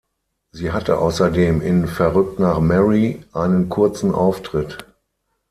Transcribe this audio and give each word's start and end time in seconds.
Sie 0.51 0.71
hatte 0.71 0.97
außerdem 0.97 1.61
in 1.61 1.85
"Verrückt 1.85 2.39
nach 2.39 2.59
Mary" 2.59 3.23
einen 3.33 3.69
kurzen 3.69 4.15
Auftritt. 4.15 4.79